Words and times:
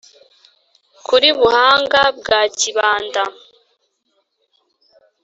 kuri 1.05 1.29
buhanga 1.39 2.01
mwa 2.19 2.41
kibanda 2.57 3.23